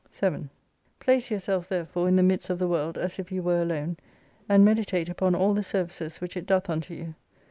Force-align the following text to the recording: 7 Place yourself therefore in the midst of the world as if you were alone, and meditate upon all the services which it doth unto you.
7 0.11 0.49
Place 0.99 1.29
yourself 1.29 1.69
therefore 1.69 2.07
in 2.09 2.15
the 2.15 2.23
midst 2.23 2.49
of 2.49 2.57
the 2.57 2.67
world 2.67 2.97
as 2.97 3.19
if 3.19 3.31
you 3.31 3.43
were 3.43 3.61
alone, 3.61 3.97
and 4.49 4.65
meditate 4.65 5.09
upon 5.09 5.35
all 5.35 5.53
the 5.53 5.61
services 5.61 6.19
which 6.19 6.35
it 6.35 6.47
doth 6.47 6.71
unto 6.71 6.95
you. 6.95 7.13